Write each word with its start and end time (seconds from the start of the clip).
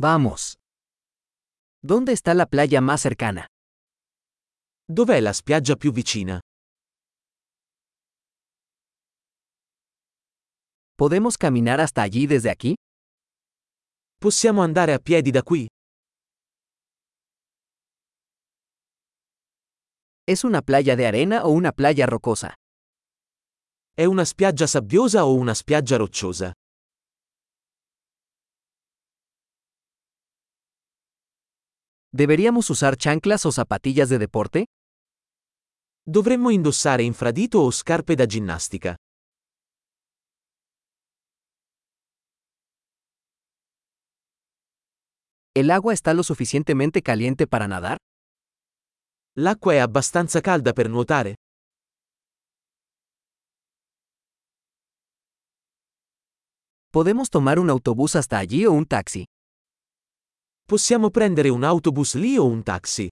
Vamos. 0.00 0.54
¿Dónde 1.82 2.12
está 2.12 2.32
la 2.32 2.46
playa 2.46 2.80
más 2.80 3.00
cercana? 3.00 3.48
Dov'è 4.86 5.20
la 5.20 5.32
spiaggia 5.32 5.74
più 5.74 5.90
vicina? 5.92 6.38
¿Podemos 10.94 11.36
caminar 11.36 11.80
hasta 11.80 12.02
allí 12.02 12.28
desde 12.28 12.48
aquí? 12.50 12.76
Possiamo 14.20 14.62
andare 14.62 14.92
a 14.94 15.00
piedi 15.00 15.32
da 15.32 15.42
qui? 15.42 15.66
¿Es 20.26 20.44
una 20.44 20.62
playa 20.62 20.94
de 20.94 21.06
arena 21.08 21.44
o 21.44 21.50
una 21.50 21.72
playa 21.72 22.06
rocosa? 22.06 22.54
È 23.94 24.04
una 24.04 24.24
spiaggia 24.24 24.68
sabbiosa 24.68 25.24
o 25.24 25.34
una 25.34 25.54
spiaggia 25.54 25.96
rocciosa? 25.96 26.52
¿Deberíamos 32.12 32.70
usar 32.70 32.96
chanclas 32.96 33.44
o 33.44 33.52
zapatillas 33.52 34.08
de 34.08 34.18
deporte? 34.18 34.64
Dovremmo 36.06 36.50
indossare 36.50 37.04
infradito 37.04 37.62
o 37.62 37.70
scarpe 37.70 38.16
da 38.16 38.24
ginnastica? 38.24 38.96
¿El 45.54 45.70
agua 45.70 45.92
está 45.92 46.14
lo 46.14 46.22
suficientemente 46.22 47.02
caliente 47.02 47.46
para 47.46 47.68
nadar? 47.68 47.98
L'acqua 49.36 49.74
è 49.74 49.78
abbastanza 49.78 50.40
calda 50.40 50.72
per 50.72 50.88
nuotare? 50.88 51.34
¿Podemos 56.90 57.28
tomar 57.28 57.58
un 57.58 57.68
autobús 57.68 58.16
hasta 58.16 58.38
allí 58.38 58.64
o 58.64 58.72
un 58.72 58.86
taxi? 58.86 59.26
Possiamo 60.70 61.08
prendere 61.08 61.48
un 61.48 61.64
autobus 61.64 62.14
lì 62.14 62.36
o 62.36 62.44
un 62.44 62.62
taxi? 62.62 63.08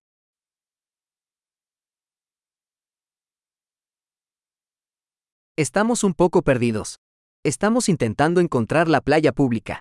Estamos 5.57 6.03
un 6.03 6.13
poco 6.13 6.43
perdidos. 6.43 6.97
Estamos 7.43 7.89
intentando 7.89 8.43
encontrar 8.43 8.89
la 8.89 9.01
playa 9.01 9.33
pública. 9.33 9.79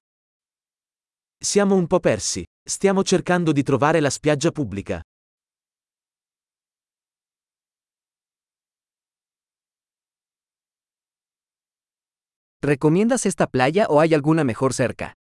Siamo 1.37 1.75
un 1.75 1.87
po' 1.87 1.99
persi. 1.99 2.45
Stiamo 2.65 3.03
cercando 3.03 3.51
di 3.51 3.61
trovare 3.61 3.99
la 3.99 4.09
spiaggia 4.09 4.51
pubblica. 4.51 5.01
¿Recomiendas 12.61 13.25
esta 13.25 13.47
playa 13.47 13.87
o 13.89 13.99
hay 13.99 14.13
alguna 14.13 14.45
mejor 14.45 14.73
cerca? 14.73 15.11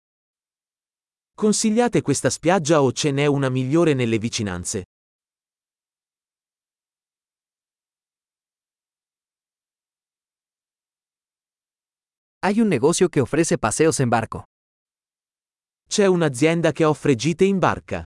Consigliate 1.37 2.01
questa 2.01 2.29
spiaggia 2.29 2.81
o 2.81 2.93
ce 2.93 3.11
n'è 3.11 3.25
una 3.25 3.49
migliore 3.49 3.93
nelle 3.93 4.17
vicinanze? 4.17 4.85
Hay 12.39 12.61
un 12.61 12.69
negocio 12.69 13.09
que 13.09 13.19
ofrece 13.19 13.57
paseos 13.57 13.99
en 13.99 14.07
barco. 14.07 14.43
C'è 15.89 16.05
un'azienda 16.05 16.71
che 16.71 16.85
offre 16.85 17.15
gite 17.15 17.43
in 17.43 17.59
barca. 17.59 18.05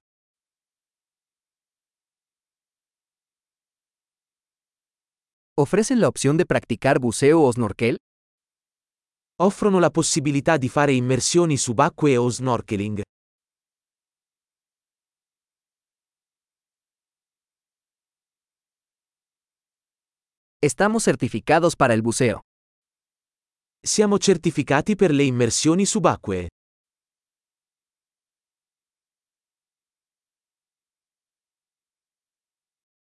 ¿Ofrecen 5.54 6.00
la 6.00 6.08
opción 6.08 6.36
de 6.36 6.46
practicar 6.46 6.98
buceo 6.98 7.42
o 7.42 7.52
snorkel? 7.52 7.96
Offrono 9.40 9.78
la 9.78 9.92
possibilità 9.92 10.58
di 10.58 10.68
fare 10.68 10.94
immersioni 10.94 11.58
subacquee 11.58 12.18
o 12.18 12.28
snorkeling. 12.28 13.04
Estamos 20.62 21.06
certificados 21.06 21.78
para 21.78 21.94
el 21.94 22.02
buceo. 22.02 22.42
Siamo 23.82 24.18
certificati 24.18 24.98
per 24.98 25.14
le 25.14 25.24
immersioni 25.24 25.86
subacquee. 25.86 26.50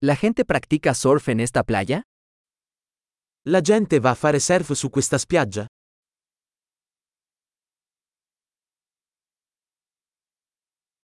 ¿La 0.02 0.16
gente 0.16 0.46
practica 0.46 0.96
surf 0.96 1.30
en 1.30 1.42
esta 1.42 1.64
playa? 1.64 2.02
La 3.46 3.62
gente 3.62 4.00
va 4.00 4.12
a 4.14 4.16
fare 4.16 4.40
surf 4.40 4.72
su 4.76 4.90
questa 4.90 5.20
spiaggia? 5.20 5.68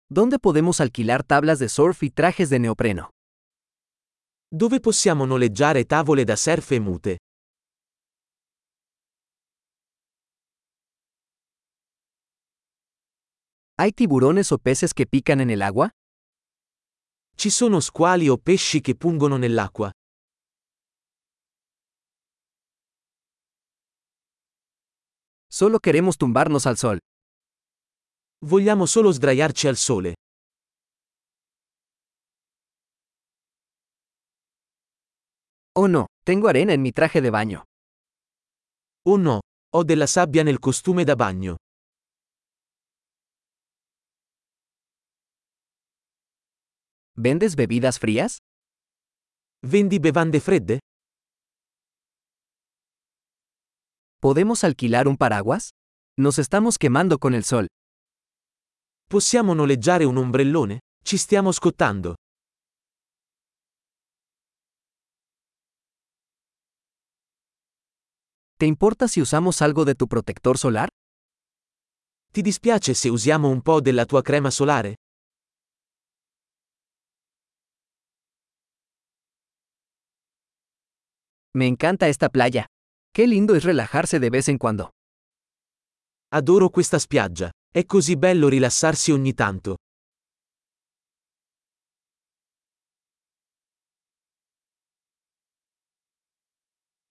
¿Dónde 0.07 0.37
podemos 0.37 0.81
alquilar 0.81 1.23
tablas 1.23 1.57
de 1.57 1.67
surf 1.67 2.03
y 2.03 2.11
trajes 2.11 2.51
de 2.51 2.59
neopreno? 2.59 3.16
Dove 4.49 4.79
possiamo 4.79 5.25
noleggiare 5.25 5.83
tavole 5.83 6.23
da 6.23 6.37
surf 6.37 6.71
e 6.71 6.79
mute? 6.79 7.17
¿Hay 13.75 13.91
tiburones 13.91 14.53
o 14.53 14.57
peces 14.57 14.93
que 14.93 15.05
pican 15.05 15.41
en 15.41 15.49
el 15.49 15.61
agua? 15.61 15.89
Ci 17.35 17.49
sono 17.49 17.81
squali 17.81 18.29
o 18.29 18.37
pesci 18.37 18.79
che 18.79 18.95
pungono 18.95 19.35
nell'acqua? 19.35 19.91
Solo 25.49 25.79
queremos 25.79 26.15
tumbarnos 26.15 26.65
al 26.65 26.77
sol. 26.77 26.99
Vogliamo 28.45 28.85
solo 28.85 29.11
sdraiarci 29.11 29.67
al 29.67 29.75
sole. 29.75 30.13
Oh 35.79 35.87
no, 35.87 36.07
tengo 36.25 36.47
arena 36.47 36.73
en 36.73 36.81
mi 36.81 36.91
traje 36.91 37.21
de 37.21 37.29
baño. 37.29 37.63
Oh 39.05 39.19
no, 39.19 39.41
ho 39.71 39.83
della 39.83 40.07
sabbia 40.07 40.43
nel 40.43 40.59
costume 40.59 41.05
da 41.05 41.13
bagno. 41.13 41.57
¿Vendes 47.15 47.55
bebidas 47.55 47.99
frías? 47.99 48.39
Vendi 49.61 49.99
bevande 49.99 50.39
fredde? 50.39 50.79
¿Podemos 54.19 54.63
alquilar 54.63 55.07
un 55.07 55.15
paraguas? 55.15 55.69
Nos 56.17 56.39
estamos 56.39 56.79
quemando 56.79 57.19
con 57.19 57.35
el 57.35 57.43
sol. 57.43 57.67
Possiamo 59.07 59.53
noleggiare 59.53 60.05
un 60.05 60.17
ombrellone? 60.17 60.79
Ci 61.03 61.17
stiamo 61.19 61.51
scottando. 61.51 62.15
¿Te 68.59 68.65
importa 68.65 69.07
si 69.07 69.21
usamos 69.21 69.61
algo 69.61 69.85
de 69.85 69.93
tu 69.93 70.07
protector 70.07 70.57
solar? 70.57 70.89
Ti 72.31 72.41
dispiace 72.41 72.95
se 72.95 73.11
usiamo 73.11 73.49
un 73.49 73.61
po' 73.61 73.81
della 73.81 74.07
tua 74.07 74.23
crema 74.23 74.49
solare? 74.49 74.95
Me 81.53 81.67
encanta 81.67 82.07
esta 82.07 82.29
playa. 82.29 82.65
Qué 83.13 83.27
lindo 83.27 83.53
es 83.53 83.63
relajarse 83.63 84.19
de 84.19 84.31
vez 84.31 84.49
en 84.49 84.57
cuando. 84.57 84.89
Adoro 86.33 86.71
questa 86.71 86.97
spiaggia. 86.97 87.51
È 87.71 87.85
così 87.85 88.17
bello 88.17 88.49
rilassarsi 88.49 89.11
ogni 89.11 89.35
tanto. 89.35 89.75